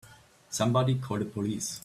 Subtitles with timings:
[0.49, 1.79] Somebody call the police!